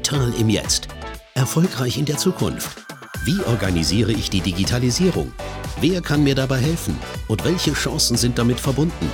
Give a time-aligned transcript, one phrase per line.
[0.00, 0.88] Digital im Jetzt.
[1.34, 2.86] Erfolgreich in der Zukunft.
[3.24, 5.30] Wie organisiere ich die Digitalisierung?
[5.78, 6.98] Wer kann mir dabei helfen?
[7.28, 9.10] Und welche Chancen sind damit verbunden?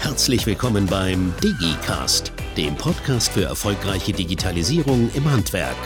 [0.00, 5.76] Herzlich willkommen beim DigiCast, dem Podcast für erfolgreiche Digitalisierung im Handwerk.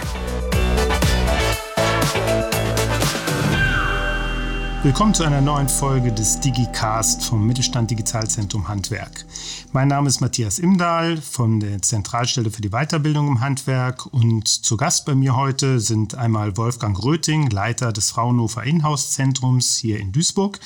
[4.84, 9.26] Willkommen zu einer neuen Folge des DigiCast vom Mittelstand Digitalzentrum Handwerk.
[9.72, 14.76] Mein Name ist Matthias Imdahl von der Zentralstelle für die Weiterbildung im Handwerk und zu
[14.76, 20.60] Gast bei mir heute sind einmal Wolfgang Röting, Leiter des Fraunhofer Inhouse-Zentrums hier in Duisburg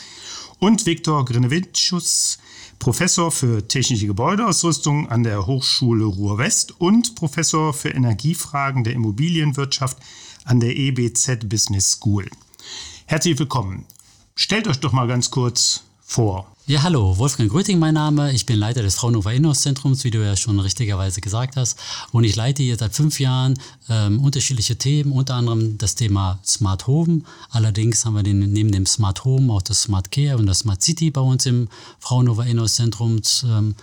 [0.58, 2.36] und Viktor Grinevicius,
[2.78, 9.96] Professor für technische Gebäudeausrüstung an der Hochschule Ruhr-West und Professor für Energiefragen der Immobilienwirtschaft
[10.44, 12.28] an der EBZ Business School.
[13.06, 13.86] Herzlich willkommen.
[14.34, 16.46] Stellt euch doch mal ganz kurz vor.
[16.66, 18.32] Ja, hallo, Wolfgang Gröting mein Name.
[18.32, 21.76] Ich bin Leiter des Fraunhofer Inhouse-Zentrums, wie du ja schon richtigerweise gesagt hast.
[22.12, 23.58] Und ich leite hier seit fünf Jahren
[23.88, 27.22] ähm, unterschiedliche Themen, unter anderem das Thema Smart Home.
[27.50, 30.82] Allerdings haben wir den, neben dem Smart Home auch das Smart Care und das Smart
[30.82, 33.74] City bei uns im Fraunhofer Inhouse-Zentrum ähm,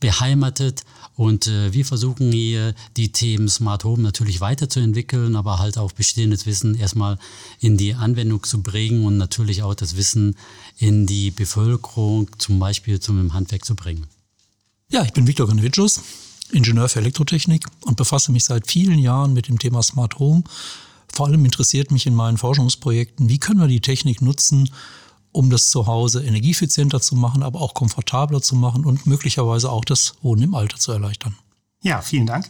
[0.00, 0.82] beheimatet.
[1.16, 6.44] Und äh, wir versuchen hier die Themen Smart Home natürlich weiterzuentwickeln, aber halt auch bestehendes
[6.44, 7.18] Wissen erstmal
[7.58, 10.36] in die Anwendung zu bringen und natürlich auch das Wissen
[10.76, 14.06] in die Bevölkerung, zum Beispiel zum Handwerk zu bringen.
[14.90, 16.02] Ja, ich bin Viktor Ganevicius,
[16.52, 20.44] Ingenieur für Elektrotechnik und befasse mich seit vielen Jahren mit dem Thema Smart Home.
[21.10, 24.70] Vor allem interessiert mich in meinen Forschungsprojekten, wie können wir die Technik nutzen,
[25.36, 30.14] um das Zuhause energieeffizienter zu machen, aber auch komfortabler zu machen und möglicherweise auch das
[30.22, 31.36] Wohnen im Alter zu erleichtern.
[31.82, 32.48] Ja, vielen Dank.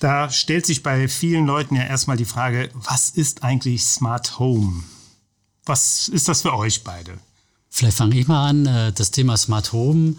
[0.00, 4.82] Da stellt sich bei vielen Leuten ja erstmal die Frage, was ist eigentlich Smart Home?
[5.64, 7.18] Was ist das für euch beide?
[7.68, 8.66] Vielleicht fange ich mal an.
[8.66, 10.16] Äh, das Thema Smart Home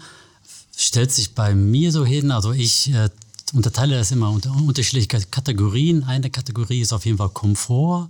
[0.76, 2.30] stellt sich bei mir so hin.
[2.30, 3.08] Also ich äh,
[3.52, 6.04] unterteile das immer unter unterschiedliche Kategorien.
[6.04, 8.08] Eine Kategorie ist auf jeden Fall Komfort.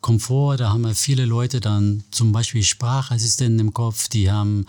[0.00, 4.66] Komfort, da haben wir viele Leute dann zum Beispiel Sprachassistenten im Kopf, die haben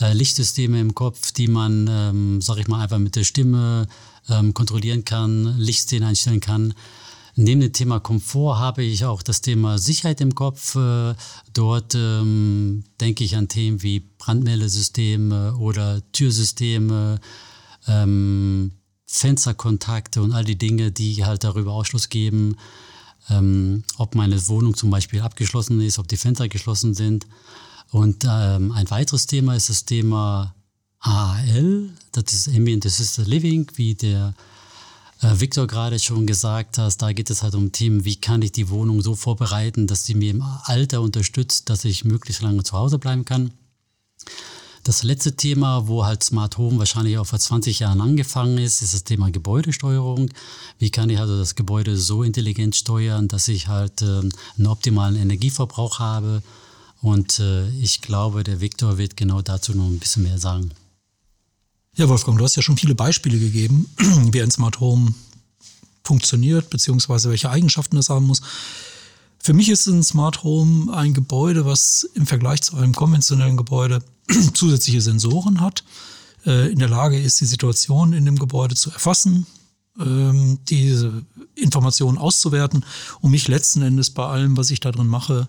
[0.00, 3.86] äh, Lichtsysteme im Kopf, die man, ähm, sag ich mal, einfach mit der Stimme
[4.28, 6.74] ähm, kontrollieren kann, Lichtszenen einstellen kann.
[7.40, 10.74] Neben dem Thema Komfort habe ich auch das Thema Sicherheit im Kopf.
[10.74, 11.14] Äh,
[11.52, 17.20] dort ähm, denke ich an Themen wie Brandmeldesysteme oder Türsysteme,
[17.86, 18.72] ähm,
[19.06, 22.56] Fensterkontakte und all die Dinge, die halt darüber Ausschluss geben,
[23.30, 27.26] ähm, ob meine Wohnung zum Beispiel abgeschlossen ist, ob die Fenster geschlossen sind.
[27.90, 30.54] Und ähm, ein weiteres Thema ist das Thema
[31.00, 34.34] AHL, das ist Ambient Assisted Living, wie der
[35.22, 37.00] äh, Victor gerade schon gesagt hat.
[37.00, 40.14] Da geht es halt um Themen, wie kann ich die Wohnung so vorbereiten, dass sie
[40.14, 43.52] mir im Alter unterstützt, dass ich möglichst lange zu Hause bleiben kann.
[44.88, 48.94] Das letzte Thema, wo halt Smart Home wahrscheinlich auch vor 20 Jahren angefangen ist, ist
[48.94, 50.30] das Thema Gebäudesteuerung.
[50.78, 55.16] Wie kann ich also das Gebäude so intelligent steuern, dass ich halt äh, einen optimalen
[55.16, 56.42] Energieverbrauch habe?
[57.02, 60.70] Und äh, ich glaube, der Viktor wird genau dazu noch ein bisschen mehr sagen.
[61.94, 63.90] Ja, Wolfgang, du hast ja schon viele Beispiele gegeben,
[64.32, 65.12] wie ein Smart Home
[66.02, 68.40] funktioniert, beziehungsweise welche Eigenschaften es haben muss.
[69.40, 74.02] Für mich ist ein Smart Home ein Gebäude, was im Vergleich zu einem konventionellen Gebäude
[74.54, 75.84] zusätzliche Sensoren hat,
[76.44, 79.46] äh, in der Lage ist, die Situation in dem Gebäude zu erfassen,
[79.98, 82.84] ähm, diese Informationen auszuwerten,
[83.20, 85.48] um mich letzten Endes bei allem, was ich da drin mache,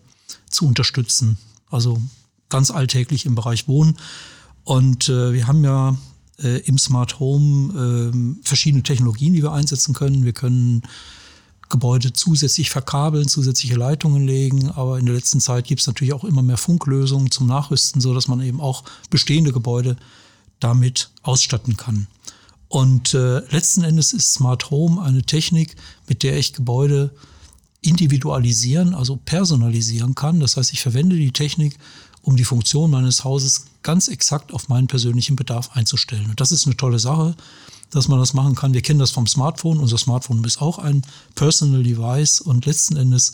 [0.50, 1.38] zu unterstützen.
[1.70, 2.02] Also
[2.50, 3.98] ganz alltäglich im Bereich Wohnen.
[4.64, 5.98] Und äh, wir haben ja
[6.38, 8.12] äh, im Smart Home
[8.44, 10.26] äh, verschiedene Technologien, die wir einsetzen können.
[10.26, 10.84] Wir können
[11.70, 14.70] Gebäude zusätzlich verkabeln, zusätzliche Leitungen legen.
[14.70, 18.14] Aber in der letzten Zeit gibt es natürlich auch immer mehr Funklösungen zum Nachrüsten, so
[18.14, 19.96] dass man eben auch bestehende Gebäude
[20.60, 22.08] damit ausstatten kann.
[22.68, 25.76] Und äh, letzten Endes ist Smart Home eine Technik,
[26.08, 27.12] mit der ich Gebäude
[27.82, 30.40] individualisieren, also personalisieren kann.
[30.40, 31.78] Das heißt, ich verwende die Technik,
[32.30, 36.30] um die Funktion meines Hauses ganz exakt auf meinen persönlichen Bedarf einzustellen.
[36.30, 37.36] Und das ist eine tolle Sache
[37.92, 38.76] dass man das machen kann.
[38.76, 39.80] Wir kennen das vom Smartphone.
[39.80, 41.02] Unser Smartphone ist auch ein
[41.34, 43.32] Personal Device und letzten Endes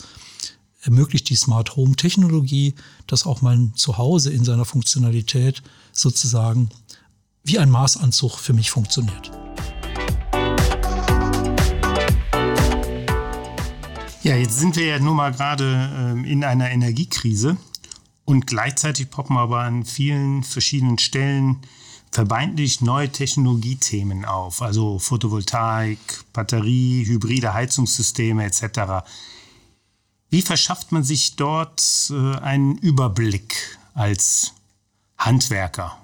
[0.80, 2.74] ermöglicht die Smart Home Technologie,
[3.06, 6.70] dass auch mein Zuhause in seiner Funktionalität sozusagen
[7.44, 9.30] wie ein Maßanzug für mich funktioniert.
[14.22, 17.58] Ja, jetzt sind wir ja nun mal gerade ähm, in einer Energiekrise
[18.26, 21.62] und gleichzeitig poppen aber an vielen verschiedenen Stellen
[22.10, 25.98] vermeintlich neue Technologiethemen auf, also Photovoltaik,
[26.32, 29.06] Batterie, hybride Heizungssysteme etc.
[30.30, 34.52] Wie verschafft man sich dort äh, einen Überblick als
[35.18, 35.96] Handwerker?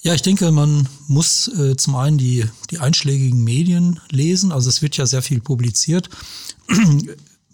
[0.00, 4.52] Ja, ich denke, man muss äh, zum einen die, die einschlägigen Medien lesen.
[4.52, 6.10] Also es wird ja sehr viel publiziert.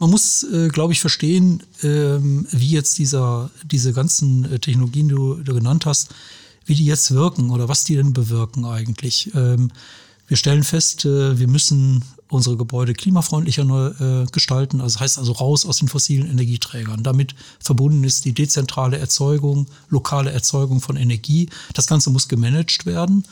[0.02, 5.14] Man muss, äh, glaube ich, verstehen, ähm, wie jetzt dieser, diese ganzen äh, Technologien, die
[5.14, 6.08] du, du, genannt hast,
[6.66, 9.30] wie die jetzt wirken oder was die denn bewirken eigentlich.
[9.36, 9.70] Ähm,
[10.26, 14.80] wir stellen fest, äh, wir müssen unsere Gebäude klimafreundlicher äh, gestalten.
[14.80, 17.04] Also heißt also raus aus den fossilen Energieträgern.
[17.04, 21.48] Damit verbunden ist die dezentrale Erzeugung, lokale Erzeugung von Energie.
[21.74, 23.22] Das Ganze muss gemanagt werden.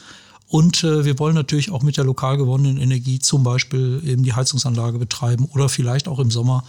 [0.50, 4.32] Und äh, wir wollen natürlich auch mit der lokal gewonnenen Energie zum Beispiel eben die
[4.32, 6.64] Heizungsanlage betreiben oder vielleicht auch im Sommer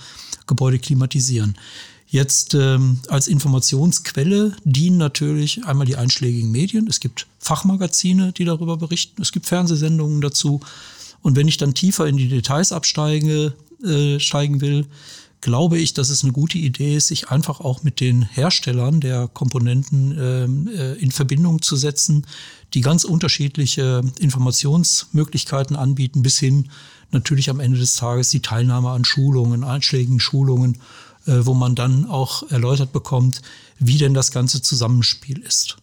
[0.45, 1.57] Gebäude klimatisieren.
[2.07, 6.85] Jetzt ähm, als Informationsquelle dienen natürlich einmal die einschlägigen Medien.
[6.87, 9.19] Es gibt Fachmagazine, die darüber berichten.
[9.19, 10.59] Es gibt Fernsehsendungen dazu.
[11.23, 14.85] Und wenn ich dann tiefer in die Details absteige, äh, steigen will,
[15.41, 19.27] glaube ich, dass es eine gute Idee ist, sich einfach auch mit den Herstellern der
[19.27, 22.25] Komponenten ähm, äh, in Verbindung zu setzen,
[22.73, 26.69] die ganz unterschiedliche Informationsmöglichkeiten anbieten, bis hin
[27.11, 30.77] natürlich am Ende des Tages die Teilnahme an Schulungen, einschlägigen Schulungen
[31.27, 33.41] äh, wo man dann auch erläutert bekommt,
[33.77, 35.77] wie denn das ganze Zusammenspiel ist.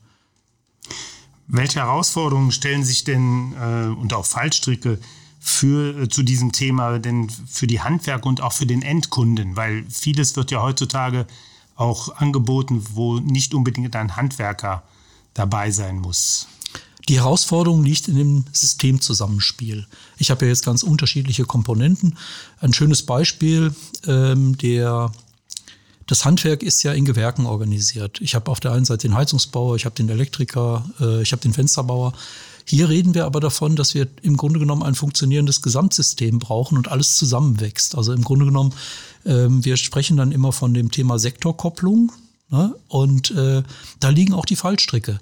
[1.47, 4.99] Welche Herausforderungen stellen sich denn äh, und auch Fallstricke
[5.41, 9.57] für, äh, zu diesem Thema denn für die Handwerker und auch für den Endkunden?
[9.57, 11.27] Weil vieles wird ja heutzutage
[11.77, 14.83] auch angeboten, wo nicht unbedingt ein Handwerker
[15.35, 16.49] dabei sein muss.
[17.09, 19.87] Die Herausforderung liegt in dem Systemzusammenspiel.
[20.19, 22.19] Ich habe ja jetzt ganz unterschiedliche Komponenten.
[22.61, 23.75] Ein schönes Beispiel,
[24.07, 25.11] ähm, der
[26.07, 28.21] das Handwerk ist ja in Gewerken organisiert.
[28.21, 31.43] Ich habe auf der einen Seite den Heizungsbauer, ich habe den Elektriker, äh, ich habe
[31.43, 32.13] den Fensterbauer.
[32.69, 36.89] Hier reden wir aber davon, dass wir im Grunde genommen ein funktionierendes Gesamtsystem brauchen und
[36.89, 37.97] alles zusammenwächst.
[37.97, 38.75] Also im Grunde genommen,
[39.25, 42.13] ähm, wir sprechen dann immer von dem Thema Sektorkopplung.
[42.51, 42.75] Ne?
[42.89, 43.63] Und äh,
[44.01, 45.19] da liegen auch die Fallstricke.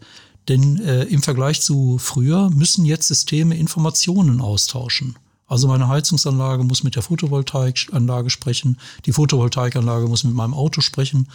[0.48, 5.16] Denn äh, im Vergleich zu früher müssen jetzt Systeme Informationen austauschen.
[5.46, 11.28] Also meine Heizungsanlage muss mit der Photovoltaikanlage sprechen, die Photovoltaikanlage muss mit meinem Auto sprechen,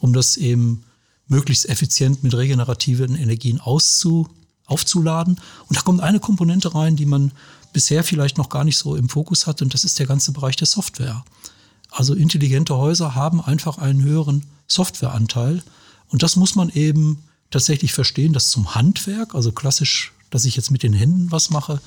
[0.00, 0.84] um das eben
[1.26, 4.28] möglichst effizient mit regenerativen Energien auszu,
[4.68, 5.40] aufzuladen.
[5.68, 7.32] Und da kommt eine Komponente rein, die man
[7.72, 10.56] bisher vielleicht noch gar nicht so im Fokus hat, und das ist der ganze Bereich
[10.56, 11.24] der Software.
[11.90, 15.62] Also intelligente Häuser haben einfach einen höheren Softwareanteil.
[16.08, 20.70] Und das muss man eben tatsächlich verstehen, dass zum Handwerk, also klassisch, dass ich jetzt
[20.70, 21.80] mit den Händen was mache,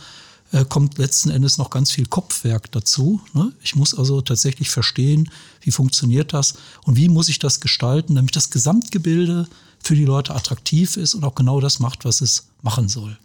[0.52, 3.22] äh, kommt letzten Endes noch ganz viel Kopfwerk dazu.
[3.34, 3.54] Ne?
[3.62, 5.30] Ich muss also tatsächlich verstehen,
[5.62, 9.48] wie funktioniert das und wie muss ich das gestalten, damit das Gesamtgebilde
[9.84, 13.18] für die Leute attraktiv ist und auch genau das macht, was es machen soll.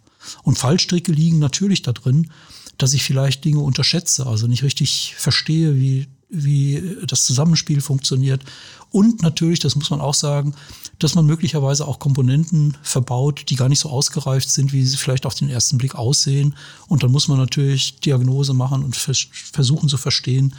[0.43, 2.31] Und Fallstricke liegen natürlich da drin,
[2.77, 8.43] dass ich vielleicht Dinge unterschätze, also nicht richtig verstehe, wie wie das Zusammenspiel funktioniert.
[8.91, 10.55] Und natürlich, das muss man auch sagen,
[10.99, 15.25] dass man möglicherweise auch Komponenten verbaut, die gar nicht so ausgereift sind, wie sie vielleicht
[15.25, 16.55] auf den ersten Blick aussehen.
[16.87, 20.55] Und dann muss man natürlich Diagnose machen und vers versuchen zu verstehen,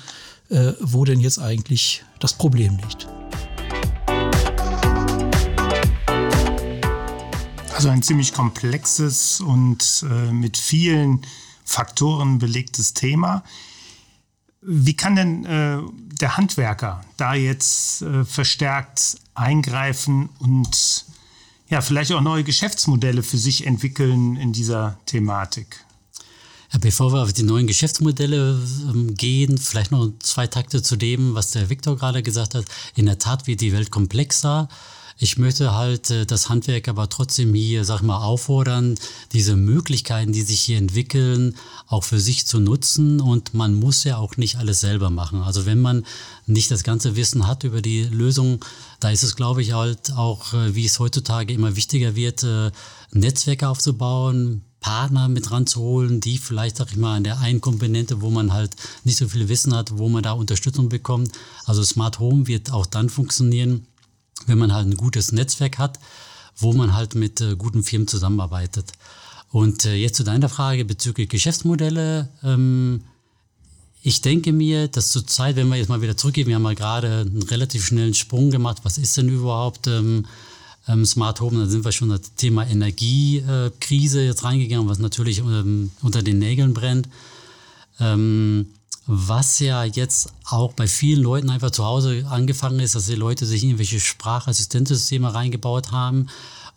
[0.51, 3.07] äh, wo denn jetzt eigentlich das Problem liegt.
[7.79, 11.25] Also ein ziemlich komplexes und äh, mit vielen
[11.65, 13.45] Faktoren belegtes Thema.
[14.61, 15.79] Wie kann denn äh,
[16.21, 21.05] der Handwerker da jetzt äh, verstärkt eingreifen und
[21.69, 25.85] ja, vielleicht auch neue Geschäftsmodelle für sich entwickeln in dieser Thematik?
[26.81, 31.53] Bevor wir auf die neuen Geschäftsmodelle ähm, gehen, vielleicht noch zwei Takte zu dem, was
[31.53, 32.65] der Viktor gerade gesagt hat.
[32.97, 34.69] In der Tat wird die Welt komplexer.
[35.21, 38.95] Ich möchte halt äh, das Handwerk aber trotzdem hier, sag mal, auffordern,
[39.33, 41.57] diese Möglichkeiten, die sich hier entwickeln,
[41.89, 43.21] auch für sich zu nutzen.
[43.21, 45.43] Und man muss ja auch nicht alles selber machen.
[45.43, 46.07] Also wenn man
[46.47, 48.65] nicht das ganze Wissen hat über die Lösung,
[49.01, 52.71] da ist es, glaube ich, halt auch, äh, wie es heutzutage immer wichtiger wird, äh,
[53.11, 58.31] Netzwerke aufzubauen, Partner mit ranzuholen, die vielleicht, sag ich mal, an der einen Komponente, wo
[58.31, 61.33] man halt nicht so viel Wissen hat, wo man da Unterstützung bekommt.
[61.65, 63.88] Also Smart Home wird auch dann funktionieren,
[64.49, 65.99] wenn man halt ein gutes Netzwerk hat,
[66.57, 68.93] wo man halt mit äh, guten Firmen zusammenarbeitet.
[69.51, 72.29] Und äh, jetzt zu deiner Frage bezüglich Geschäftsmodelle.
[72.43, 73.03] Ähm,
[74.03, 77.21] ich denke mir, dass zurzeit, wenn wir jetzt mal wieder zurückgehen, wir haben mal gerade
[77.21, 78.79] einen relativ schnellen Sprung gemacht.
[78.83, 80.27] Was ist denn überhaupt ähm,
[80.87, 81.59] ähm, Smart Home?
[81.61, 86.39] Da sind wir schon das Thema Energiekrise äh, jetzt reingegangen, was natürlich ähm, unter den
[86.39, 87.09] Nägeln brennt.
[88.01, 88.67] Ähm,
[89.11, 93.47] was ja jetzt auch bei vielen Leuten einfach zu Hause angefangen ist, dass die Leute
[93.47, 96.27] sich irgendwelche Sprachassistenzsysteme reingebaut haben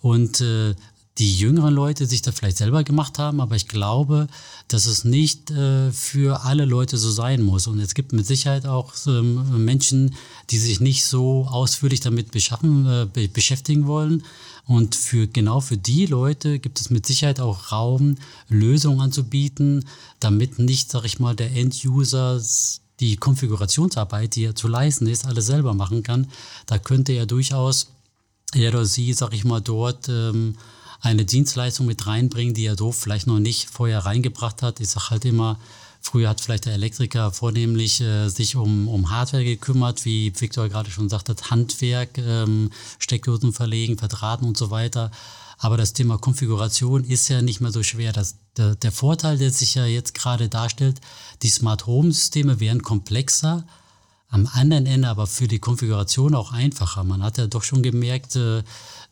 [0.01, 0.73] und äh,
[1.17, 4.27] die jüngeren Leute sich da vielleicht selber gemacht haben, aber ich glaube,
[4.69, 7.67] dass es nicht äh, für alle Leute so sein muss.
[7.67, 10.15] Und es gibt mit Sicherheit auch ähm, Menschen,
[10.49, 14.23] die sich nicht so ausführlich damit beschaffen, äh, beschäftigen wollen.
[14.65, 19.85] Und für genau für die Leute gibt es mit Sicherheit auch Raum, Lösungen anzubieten,
[20.19, 22.41] damit nicht, sag ich mal, der End-User
[22.99, 26.27] die Konfigurationsarbeit, die er zu leisten ist, alles selber machen kann.
[26.67, 27.87] Da könnte er durchaus
[28.53, 30.55] er oder sie, sag ich mal, dort ähm,
[31.01, 34.79] eine Dienstleistung mit reinbringen, die er so vielleicht noch nicht vorher reingebracht hat.
[34.79, 35.59] Ich sage halt immer,
[36.01, 40.91] früher hat vielleicht der Elektriker vornehmlich äh, sich um, um Hardware gekümmert, wie Victor gerade
[40.91, 45.11] schon sagte, Handwerk, ähm, Steckdosen verlegen, verdrahten und so weiter.
[45.57, 48.11] Aber das Thema Konfiguration ist ja nicht mehr so schwer.
[48.13, 50.99] Das, der, der Vorteil, der sich ja jetzt gerade darstellt,
[51.43, 53.63] die Smart Home Systeme wären komplexer,
[54.31, 57.03] am anderen Ende aber für die Konfiguration auch einfacher.
[57.03, 58.63] Man hat ja doch schon gemerkt, äh,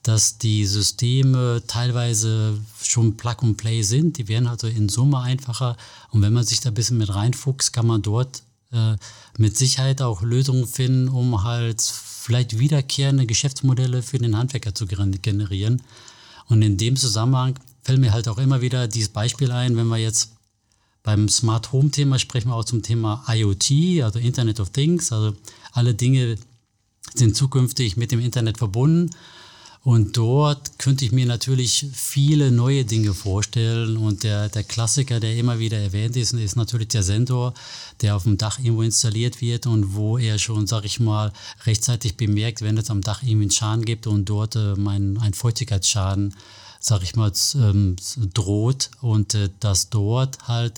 [0.04, 4.18] dass die Systeme teilweise schon Plug and Play sind.
[4.18, 5.76] Die werden also in Summe einfacher.
[6.12, 8.96] Und wenn man sich da ein bisschen mit reinfuchst, kann man dort äh,
[9.38, 15.82] mit Sicherheit auch Lösungen finden, um halt vielleicht wiederkehrende Geschäftsmodelle für den Handwerker zu generieren.
[16.48, 19.98] Und in dem Zusammenhang fällt mir halt auch immer wieder dieses Beispiel ein, wenn wir
[19.98, 20.32] jetzt
[21.04, 25.36] beim Smart Home Thema sprechen wir auch zum Thema IoT, also Internet of Things, also
[25.72, 26.38] alle Dinge
[27.16, 29.10] sind zukünftig mit dem Internet verbunden.
[29.82, 33.96] Und dort könnte ich mir natürlich viele neue Dinge vorstellen.
[33.96, 37.54] Und der, der Klassiker, der immer wieder erwähnt ist, ist natürlich der Sensor,
[38.02, 41.32] der auf dem Dach irgendwo installiert wird und wo er schon, sag ich mal,
[41.66, 45.34] rechtzeitig bemerkt, wenn es am Dach irgendwie einen Schaden gibt und dort äh, mein, ein
[45.34, 46.36] Feuchtigkeitsschaden,
[46.82, 47.96] sag ich mal, ähm,
[48.34, 50.74] droht und äh, dass dort halt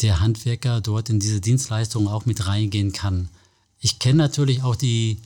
[0.00, 3.28] der Handwerker dort in diese Dienstleistung auch mit reingehen kann.
[3.80, 5.18] Ich kenne natürlich auch die,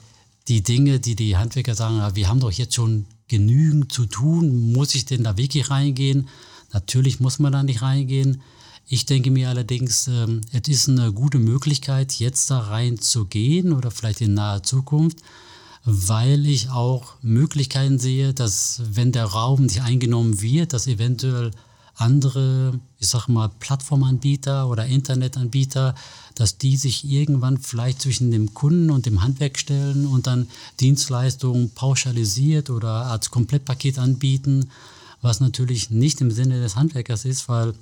[0.49, 4.95] die Dinge, die die Handwerker sagen, wir haben doch jetzt schon genügend zu tun, muss
[4.95, 6.29] ich denn da wirklich reingehen?
[6.73, 8.43] Natürlich muss man da nicht reingehen.
[8.89, 14.21] Ich denke mir allerdings, ähm, es ist eine gute Möglichkeit, jetzt da reinzugehen oder vielleicht
[14.21, 15.19] in naher Zukunft,
[15.85, 21.51] weil ich auch Möglichkeiten sehe, dass wenn der Raum nicht eingenommen wird, dass eventuell
[21.97, 25.95] andere, ich sag mal, Plattformanbieter oder Internetanbieter,
[26.35, 30.49] dass die sich irgendwann vielleicht zwischen dem Kunden und dem Handwerk stellen und dann
[30.81, 34.71] Dienstleistungen pauschalisiert oder als Komplettpaket anbieten,
[35.23, 37.73] was natürlich nicht im Sinne des Handwerkers ist, weil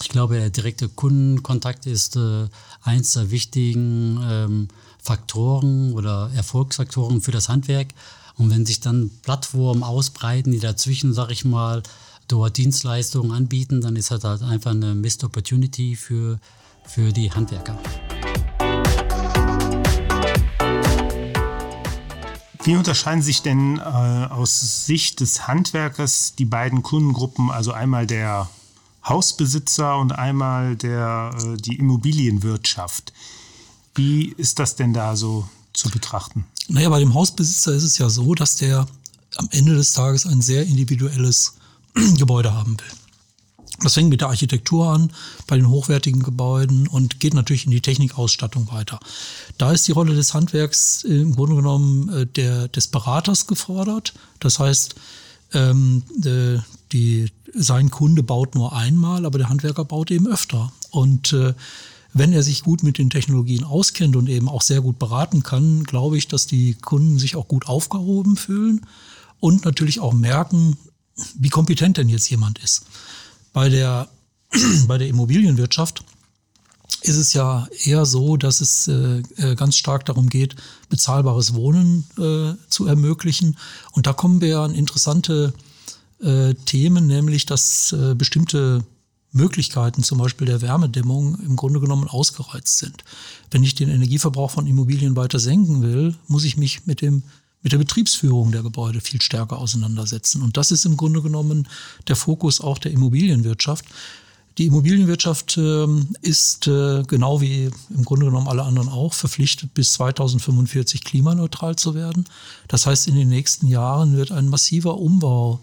[0.00, 2.46] ich glaube, der direkte Kundenkontakt ist äh,
[2.82, 4.68] eins der wichtigen ähm,
[5.02, 7.88] Faktoren oder Erfolgsfaktoren für das Handwerk.
[8.36, 11.82] Und wenn sich dann Plattformen ausbreiten, die dazwischen, sag ich mal,
[12.28, 16.38] dort Dienstleistungen anbieten, dann ist das halt einfach eine Missed Opportunity für,
[16.84, 17.78] für die Handwerker.
[22.64, 28.50] Wie unterscheiden sich denn äh, aus Sicht des Handwerkers die beiden Kundengruppen, also einmal der
[29.08, 33.14] Hausbesitzer und einmal der, äh, die Immobilienwirtschaft?
[33.94, 36.44] Wie ist das denn da so zu betrachten?
[36.68, 38.86] Naja, bei dem Hausbesitzer ist es ja so, dass der
[39.36, 41.57] am Ende des Tages ein sehr individuelles
[42.18, 42.98] Gebäude haben will.
[43.80, 45.12] Das fängt mit der Architektur an,
[45.46, 48.98] bei den hochwertigen Gebäuden und geht natürlich in die Technikausstattung weiter.
[49.56, 54.14] Da ist die Rolle des Handwerks im Grunde genommen äh, der, des Beraters gefordert.
[54.40, 54.96] Das heißt,
[55.54, 56.58] ähm, äh,
[56.92, 60.72] die, sein Kunde baut nur einmal, aber der Handwerker baut eben öfter.
[60.90, 61.54] Und äh,
[62.12, 65.84] wenn er sich gut mit den Technologien auskennt und eben auch sehr gut beraten kann,
[65.84, 68.86] glaube ich, dass die Kunden sich auch gut aufgehoben fühlen
[69.38, 70.76] und natürlich auch merken,
[71.34, 72.84] wie kompetent denn jetzt jemand ist.
[73.52, 74.08] Bei der,
[74.86, 76.04] bei der Immobilienwirtschaft
[77.02, 80.56] ist es ja eher so, dass es äh, äh, ganz stark darum geht,
[80.88, 83.56] bezahlbares Wohnen äh, zu ermöglichen.
[83.92, 85.52] Und da kommen wir an interessante
[86.20, 88.84] äh, Themen, nämlich dass äh, bestimmte
[89.30, 93.04] Möglichkeiten, zum Beispiel der Wärmedämmung, im Grunde genommen ausgereizt sind.
[93.50, 97.22] Wenn ich den Energieverbrauch von Immobilien weiter senken will, muss ich mich mit dem
[97.62, 100.42] mit der Betriebsführung der Gebäude viel stärker auseinandersetzen.
[100.42, 101.68] Und das ist im Grunde genommen
[102.06, 103.84] der Fokus auch der Immobilienwirtschaft.
[104.58, 105.86] Die Immobilienwirtschaft äh,
[106.20, 111.94] ist äh, genau wie im Grunde genommen alle anderen auch verpflichtet, bis 2045 klimaneutral zu
[111.94, 112.24] werden.
[112.66, 115.60] Das heißt, in den nächsten Jahren wird ein massiver Umbau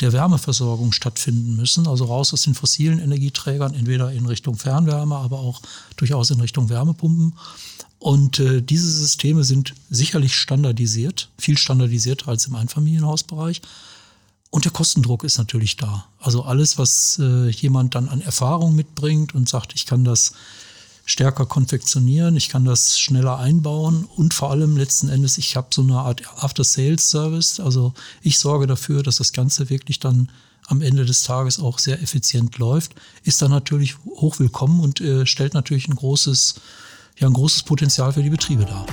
[0.00, 5.40] der Wärmeversorgung stattfinden müssen, also raus aus den fossilen Energieträgern, entweder in Richtung Fernwärme, aber
[5.40, 5.60] auch
[5.96, 7.34] durchaus in Richtung Wärmepumpen.
[7.98, 13.60] Und äh, diese Systeme sind sicherlich standardisiert, viel standardisierter als im Einfamilienhausbereich.
[14.50, 16.06] Und der Kostendruck ist natürlich da.
[16.18, 20.32] Also alles, was äh, jemand dann an Erfahrung mitbringt und sagt, ich kann das
[21.04, 25.80] stärker konfektionieren, ich kann das schneller einbauen und vor allem letzten Endes, ich habe so
[25.80, 27.60] eine Art After-Sales-Service.
[27.60, 30.30] Also ich sorge dafür, dass das Ganze wirklich dann
[30.66, 35.24] am Ende des Tages auch sehr effizient läuft, ist dann natürlich hoch willkommen und äh,
[35.24, 36.56] stellt natürlich ein großes,
[37.18, 38.86] ja, ein großes Potenzial für die Betriebe dar.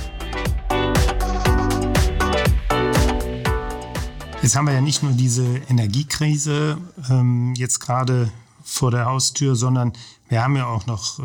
[4.41, 6.77] Jetzt haben wir ja nicht nur diese Energiekrise
[7.09, 8.31] ähm, jetzt gerade
[8.63, 9.93] vor der Haustür, sondern
[10.29, 11.23] wir haben ja auch noch äh,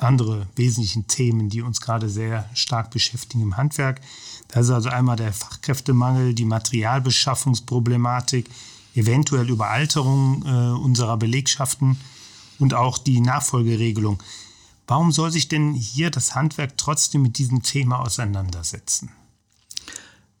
[0.00, 4.00] andere wesentlichen Themen, die uns gerade sehr stark beschäftigen im Handwerk.
[4.48, 8.50] Das ist also einmal der Fachkräftemangel, die Materialbeschaffungsproblematik,
[8.94, 11.96] eventuell Überalterung äh, unserer Belegschaften
[12.58, 14.18] und auch die Nachfolgeregelung.
[14.86, 19.10] Warum soll sich denn hier das Handwerk trotzdem mit diesem Thema auseinandersetzen?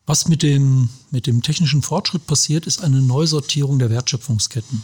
[0.04, 4.82] Was mit dem, mit dem technischen Fortschritt passiert, ist eine Neusortierung der Wertschöpfungsketten.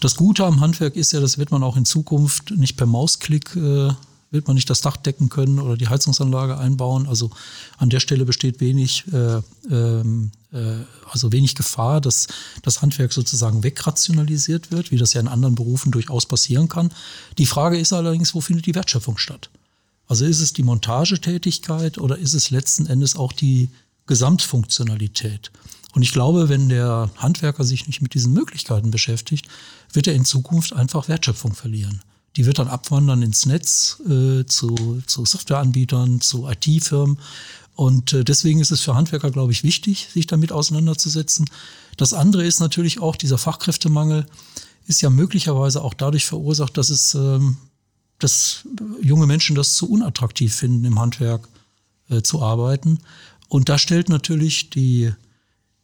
[0.00, 3.54] Das Gute am Handwerk ist ja, das wird man auch in Zukunft nicht per Mausklick,
[3.54, 3.92] äh,
[4.30, 7.06] wird man nicht das Dach decken können oder die Heizungsanlage einbauen.
[7.08, 7.30] Also
[7.78, 10.76] an der Stelle besteht wenig, äh, ähm, äh,
[11.10, 12.28] also wenig Gefahr, dass
[12.62, 16.92] das Handwerk sozusagen wegrationalisiert wird, wie das ja in anderen Berufen durchaus passieren kann.
[17.38, 19.50] Die Frage ist allerdings, wo findet die Wertschöpfung statt?
[20.06, 23.68] Also ist es die Montagetätigkeit oder ist es letzten Endes auch die
[24.06, 25.50] Gesamtfunktionalität?
[25.92, 29.46] Und ich glaube, wenn der Handwerker sich nicht mit diesen Möglichkeiten beschäftigt,
[29.92, 32.00] wird er in Zukunft einfach Wertschöpfung verlieren.
[32.36, 37.18] Die wird dann abwandern ins Netz äh, zu, zu Softwareanbietern, zu IT-Firmen.
[37.74, 41.48] Und äh, deswegen ist es für Handwerker, glaube ich, wichtig, sich damit auseinanderzusetzen.
[41.96, 44.26] Das andere ist natürlich auch, dieser Fachkräftemangel
[44.86, 47.56] ist ja möglicherweise auch dadurch verursacht, dass es, ähm,
[48.18, 48.64] dass
[49.02, 51.48] junge Menschen das zu unattraktiv finden, im Handwerk
[52.08, 52.98] äh, zu arbeiten.
[53.48, 55.12] Und da stellt natürlich die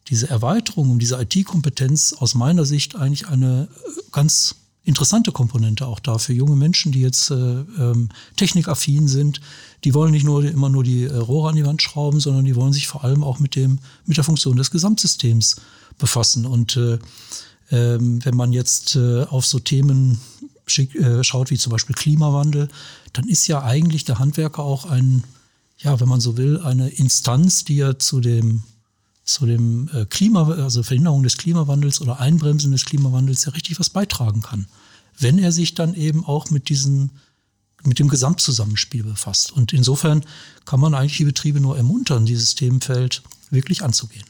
[0.08, 5.98] diese Erweiterung um diese IT-Kompetenz aus meiner Sicht eigentlich eine äh, ganz interessante Komponente auch
[5.98, 9.40] da für junge Menschen, die jetzt äh, ähm, technikaffin sind.
[9.84, 12.54] Die wollen nicht nur immer nur die äh, Rohre an die Wand schrauben, sondern die
[12.54, 15.56] wollen sich vor allem auch mit dem mit der Funktion des Gesamtsystems
[15.98, 16.46] befassen.
[16.46, 16.94] Und äh,
[17.70, 20.20] äh, wenn man jetzt äh, auf so Themen
[20.68, 22.68] schick, äh, schaut wie zum Beispiel Klimawandel,
[23.12, 25.24] dann ist ja eigentlich der Handwerker auch ein,
[25.78, 28.62] ja, wenn man so will, eine Instanz, die ja zu dem
[29.26, 33.90] zu dem äh, Klima, also Verhinderung des Klimawandels oder Einbremsen des Klimawandels ja richtig was
[33.90, 34.66] beitragen kann.
[35.18, 37.11] Wenn er sich dann eben auch mit diesen,
[37.83, 39.52] mit dem Gesamtzusammenspiel befasst.
[39.52, 40.25] Und insofern
[40.65, 44.25] kann man eigentlich die Betriebe nur ermuntern, dieses Themenfeld wirklich anzugehen.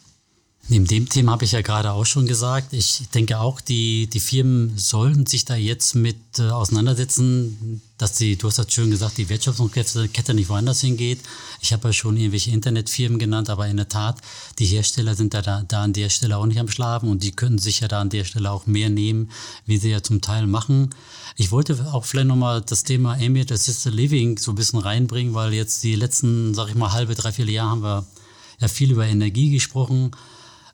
[0.69, 4.19] Neben dem Thema habe ich ja gerade auch schon gesagt, ich denke auch, die, die
[4.19, 9.17] Firmen sollen sich da jetzt mit äh, auseinandersetzen, dass die, du hast das schön gesagt,
[9.17, 11.21] die Wertschöpfungskette nicht woanders hingeht.
[11.61, 14.21] Ich habe ja schon irgendwelche Internetfirmen genannt, aber in der Tat,
[14.59, 17.31] die Hersteller sind da, da, da an der Stelle auch nicht am Schlafen und die
[17.31, 19.31] können sich ja da an der Stelle auch mehr nehmen,
[19.67, 20.91] wie sie ja zum Teil machen.
[21.37, 25.55] Ich wollte auch vielleicht nochmal das Thema Ambient Assisted Living so ein bisschen reinbringen, weil
[25.55, 28.07] jetzt die letzten, sag ich mal, halbe, dreiviertel Jahre haben wir
[28.59, 30.11] ja viel über Energie gesprochen.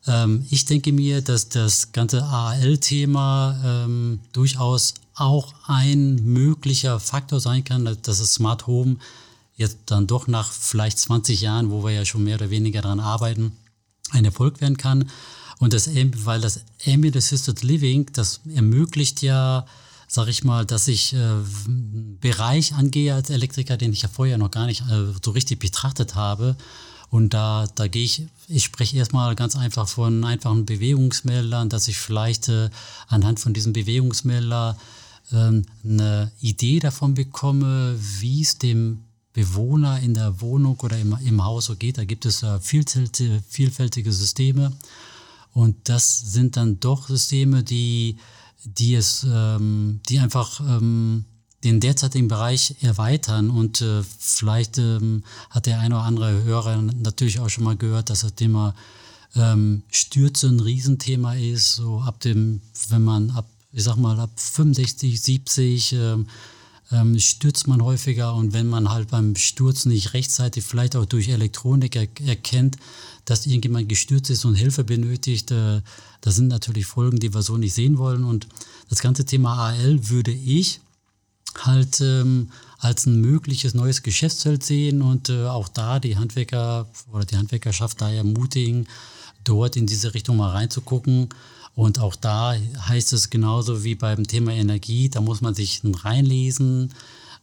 [0.06, 7.64] Ähm, ich denke mir, dass das ganze AL-Thema ähm, durchaus auch ein möglicher Faktor sein
[7.64, 8.96] kann, dass das Smart Home
[9.56, 13.00] jetzt dann doch nach vielleicht 20 Jahren, wo wir ja schon mehr oder weniger daran
[13.00, 13.52] arbeiten,
[14.10, 15.08] ein Erfolg werden kann.
[15.58, 15.88] Und das,
[16.24, 19.66] weil das Ambient Assisted Living, das ermöglicht ja,
[20.08, 21.18] sag ich mal, dass ich äh,
[22.20, 26.16] Bereich angehe als Elektriker, den ich ja vorher noch gar nicht äh, so richtig betrachtet
[26.16, 26.56] habe
[27.12, 31.98] und da, da gehe ich, ich spreche erstmal ganz einfach von einfachen Bewegungsmeldern, dass ich
[31.98, 32.70] vielleicht äh,
[33.06, 34.78] anhand von diesem Bewegungsmelder
[35.30, 35.36] äh,
[35.84, 39.00] eine Idee davon bekomme, wie es dem
[39.34, 41.98] Bewohner in der Wohnung oder im, im Haus so geht.
[41.98, 44.72] Da gibt es äh, vielfältige, vielfältige Systeme.
[45.52, 48.16] Und das sind dann doch Systeme, die,
[48.64, 51.26] die es, ähm, die einfach ähm,
[51.64, 53.50] den derzeitigen Bereich erweitern.
[53.50, 58.10] Und äh, vielleicht ähm, hat der eine oder andere Hörer natürlich auch schon mal gehört,
[58.10, 58.74] dass das Thema
[59.34, 64.30] ähm, Stürze ein Riesenthema ist, so ab dem, wenn man ab, ich sag mal, ab
[64.36, 66.26] 65, 70 ähm,
[66.90, 68.34] ähm, stürzt man häufiger.
[68.34, 72.76] Und wenn man halt beim Sturz nicht rechtzeitig, vielleicht auch durch Elektronik er erkennt,
[73.24, 75.80] dass irgendjemand gestürzt ist und Hilfe benötigt, äh,
[76.20, 78.24] das sind natürlich Folgen, die wir so nicht sehen wollen.
[78.24, 78.46] Und
[78.90, 80.80] das ganze Thema AL würde ich
[81.58, 87.24] halt ähm, als ein mögliches neues Geschäftsfeld sehen und äh, auch da die Handwerker oder
[87.24, 88.88] die Handwerkerschaft da ermutigen,
[89.44, 91.28] dort in diese Richtung mal reinzugucken.
[91.74, 92.54] Und auch da
[92.88, 96.92] heißt es genauso wie beim Thema Energie, da muss man sich reinlesen.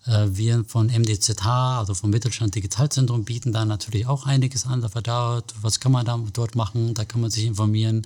[0.06, 4.82] Äh, wir von MDZH, also vom Mittelstand Digitalzentrum, bieten da natürlich auch einiges an.
[4.82, 6.94] Da, was kann man da dort machen?
[6.94, 8.06] Da kann man sich informieren.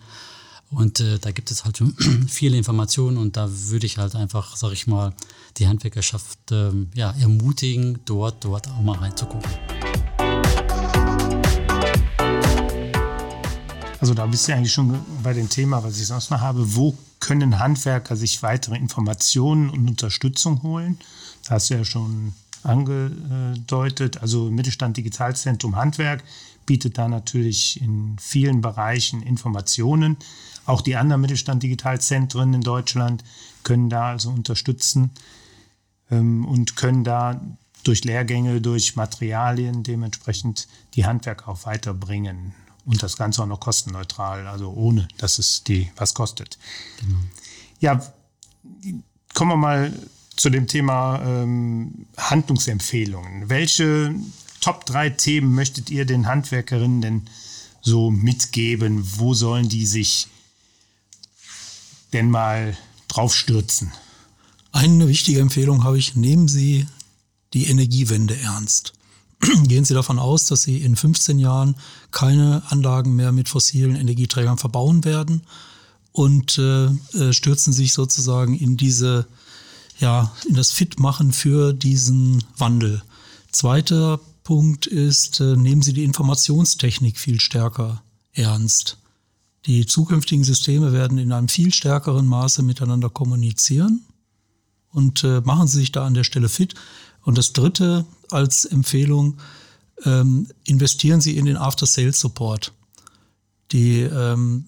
[0.75, 1.95] Und äh, da gibt es halt schon
[2.27, 5.13] viele Informationen und da würde ich halt einfach, sag ich mal,
[5.57, 9.51] die Handwerkerschaft ähm, ja, ermutigen, dort, dort auch mal reinzugucken.
[13.99, 16.75] Also da bist du eigentlich schon bei dem Thema, was ich sonst noch habe.
[16.75, 20.97] Wo können Handwerker sich weitere Informationen und Unterstützung holen?
[21.43, 22.33] Das hast du ja schon
[22.63, 24.21] angedeutet.
[24.21, 26.23] Also Mittelstand Digitalzentrum Handwerk
[26.65, 30.17] bietet da natürlich in vielen Bereichen Informationen.
[30.65, 33.23] Auch die anderen Mittelstand Digitalzentren in Deutschland
[33.63, 35.11] können da also unterstützen
[36.09, 37.41] ähm, und können da
[37.83, 42.53] durch Lehrgänge, durch Materialien dementsprechend die Handwerker auch weiterbringen.
[42.85, 46.57] Und das Ganze auch noch kostenneutral, also ohne, dass es die was kostet.
[46.99, 47.17] Genau.
[47.79, 48.13] Ja,
[49.33, 49.93] kommen wir mal
[50.35, 53.49] zu dem Thema ähm, Handlungsempfehlungen.
[53.49, 54.13] Welche
[54.59, 57.21] Top 3 Themen möchtet ihr den Handwerkerinnen denn
[57.81, 59.01] so mitgeben?
[59.17, 60.27] Wo sollen die sich
[62.13, 63.91] denn mal drauf stürzen?
[64.71, 66.87] Eine wichtige Empfehlung habe ich, nehmen Sie
[67.53, 68.93] die Energiewende ernst.
[69.65, 71.75] Gehen Sie davon aus, dass Sie in 15 Jahren
[72.11, 75.43] keine Anlagen mehr mit fossilen Energieträgern verbauen werden
[76.11, 79.27] und äh, äh, stürzen sich sozusagen in diese,
[79.99, 83.01] ja, in das Fitmachen für diesen Wandel.
[83.51, 88.97] Zweiter Punkt ist, äh, nehmen Sie die Informationstechnik viel stärker ernst.
[89.65, 94.03] Die zukünftigen Systeme werden in einem viel stärkeren Maße miteinander kommunizieren
[94.89, 96.75] und äh, machen Sie sich da an der Stelle fit.
[97.21, 99.37] Und das Dritte als Empfehlung,
[100.03, 102.73] ähm, investieren Sie in den After-Sales-Support.
[103.71, 104.65] Die ähm,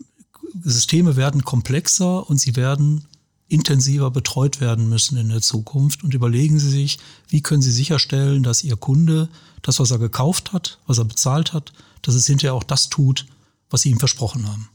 [0.63, 3.05] Systeme werden komplexer und sie werden
[3.47, 6.03] intensiver betreut werden müssen in der Zukunft.
[6.03, 9.29] Und überlegen Sie sich, wie können Sie sicherstellen, dass Ihr Kunde
[9.61, 13.27] das, was er gekauft hat, was er bezahlt hat, dass es hinterher auch das tut,
[13.69, 14.69] was Sie ihm versprochen haben.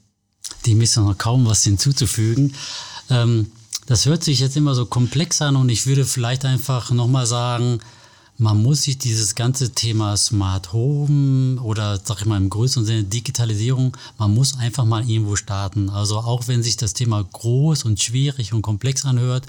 [0.67, 2.55] Dem ist noch kaum was hinzuzufügen.
[3.09, 3.51] Ähm,
[3.87, 7.81] das hört sich jetzt immer so komplex an und ich würde vielleicht einfach nochmal sagen,
[8.41, 13.05] man muss sich dieses ganze Thema Smart Home oder sag ich mal im größeren Sinne
[13.05, 15.91] Digitalisierung, man muss einfach mal irgendwo starten.
[15.91, 19.45] Also auch wenn sich das Thema groß und schwierig und komplex anhört,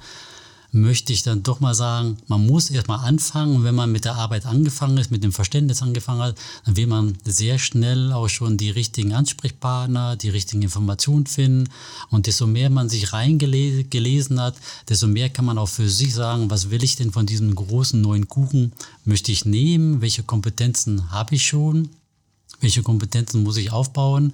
[0.72, 4.46] möchte ich dann doch mal sagen, man muss erstmal anfangen wenn man mit der Arbeit
[4.46, 8.70] angefangen ist, mit dem Verständnis angefangen hat, dann will man sehr schnell auch schon die
[8.70, 11.70] richtigen Ansprechpartner, die richtigen Informationen finden.
[12.10, 14.56] Und desto mehr man sich reingelesen hat,
[14.88, 18.00] desto mehr kann man auch für sich sagen, was will ich denn von diesem großen
[18.00, 18.74] neuen Kuchen?
[19.04, 21.90] Möchte ich nehmen, welche Kompetenzen habe ich schon,
[22.62, 24.34] welche Kompetenzen muss ich aufbauen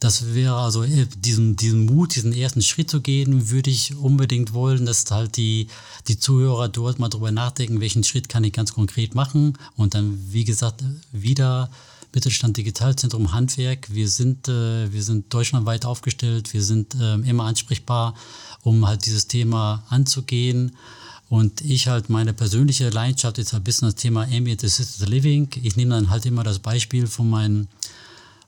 [0.00, 4.54] das wäre also äh, diesen, diesen Mut, diesen ersten Schritt zu gehen, würde ich unbedingt
[4.54, 5.68] wollen, dass halt die,
[6.08, 9.58] die Zuhörer dort mal drüber nachdenken, welchen Schritt kann ich ganz konkret machen.
[9.76, 10.82] Und dann, wie gesagt,
[11.12, 11.70] wieder
[12.14, 13.88] Mittelstand Digitalzentrum Handwerk.
[13.92, 18.14] Wir sind, äh, wir sind deutschlandweit aufgestellt, wir sind äh, immer ansprechbar,
[18.62, 20.76] um halt dieses Thema anzugehen.
[21.28, 25.48] Und ich halt meine persönliche Leidenschaft ist halt ein bisschen das Thema Ambient Assisted Living.
[25.62, 27.68] Ich nehme dann halt immer das Beispiel von meinen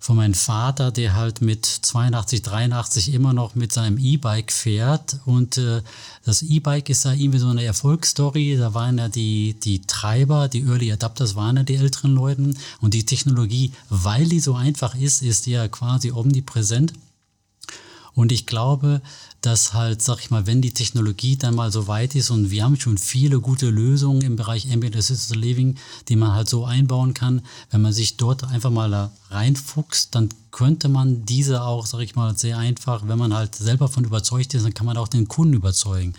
[0.03, 5.21] von meinem Vater, der halt mit 82, 83 immer noch mit seinem E-Bike fährt.
[5.27, 5.81] Und äh,
[6.25, 8.57] das E-Bike ist ja irgendwie so eine Erfolgsstory.
[8.57, 12.53] Da waren ja die, die Treiber, die Early Adapters waren ja die älteren Leute.
[12.81, 16.95] Und die Technologie, weil die so einfach ist, ist ja quasi omnipräsent.
[18.13, 19.03] Und ich glaube,
[19.43, 22.65] dass halt, sag ich mal, wenn die Technologie dann mal so weit ist und wir
[22.65, 25.77] haben schon viele gute Lösungen im Bereich Ambient Assisted Living,
[26.09, 30.89] die man halt so einbauen kann, wenn man sich dort einfach mal reinfuchst, dann könnte
[30.89, 34.65] man diese auch, sag ich mal, sehr einfach, wenn man halt selber von überzeugt ist,
[34.65, 36.15] dann kann man auch den Kunden überzeugen.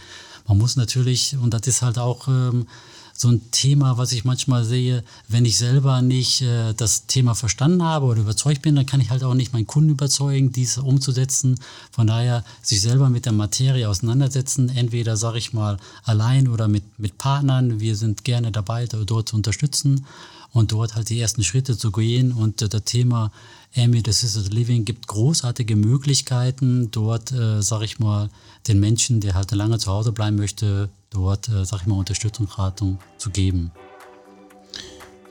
[0.46, 2.68] Man muss natürlich, und das ist halt auch ähm,
[3.14, 7.84] so ein Thema, was ich manchmal sehe, wenn ich selber nicht äh, das Thema verstanden
[7.84, 11.60] habe oder überzeugt bin, dann kann ich halt auch nicht meinen Kunden überzeugen, dies umzusetzen.
[11.92, 16.84] Von daher sich selber mit der Materie auseinandersetzen, entweder sage ich mal allein oder mit,
[17.00, 17.80] mit Partnern.
[17.80, 20.06] Wir sind gerne dabei, dort zu unterstützen
[20.54, 22.32] und dort halt die ersten Schritte zu gehen.
[22.32, 23.32] Und äh, das Thema
[23.76, 28.30] Ambient Assisted Living gibt großartige Möglichkeiten, dort, äh, sage ich mal,
[28.68, 32.48] den Menschen, der halt lange zu Hause bleiben möchte, dort, äh, sag ich mal, Unterstützung,
[32.48, 33.72] Ratung zu geben.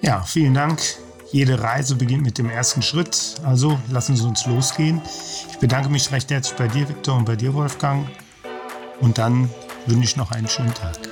[0.02, 0.82] Ja, vielen Dank.
[1.30, 3.36] Jede Reise beginnt mit dem ersten Schritt.
[3.44, 5.00] Also lassen Sie uns losgehen.
[5.50, 8.06] Ich bedanke mich recht herzlich bei dir, Viktor, und bei dir, Wolfgang.
[9.00, 9.48] Und dann
[9.86, 11.11] wünsche ich noch einen schönen Tag.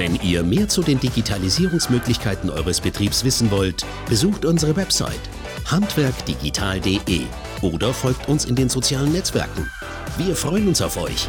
[0.00, 5.20] Wenn ihr mehr zu den Digitalisierungsmöglichkeiten eures Betriebs wissen wollt, besucht unsere Website
[5.66, 7.26] handwerkdigital.de
[7.60, 9.70] oder folgt uns in den sozialen Netzwerken.
[10.16, 11.28] Wir freuen uns auf euch.